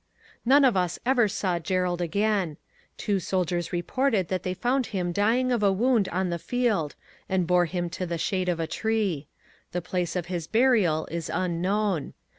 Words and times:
None 0.45 0.65
of 0.65 0.75
us 0.75 0.97
ever 1.05 1.27
saw 1.27 1.59
Gerald 1.59 2.01
again. 2.01 2.57
Two 2.97 3.19
soldiers 3.19 3.71
reported 3.71 4.29
that 4.29 4.41
they 4.41 4.55
found 4.55 4.87
him 4.87 5.11
dying 5.11 5.51
of 5.51 5.61
a 5.61 5.71
wound 5.71 6.09
on 6.09 6.31
the 6.31 6.39
field 6.39 6.95
and 7.29 7.45
bore 7.45 7.65
him 7.65 7.87
to 7.91 8.07
the 8.07 8.17
shade 8.17 8.49
of 8.49 8.59
a 8.59 8.65
tree. 8.65 9.27
The 9.73 9.81
place 9.83 10.15
of 10.15 10.25
his 10.25 10.47
burial 10.47 11.07
is 11.11 11.29
unknown. 11.31 12.15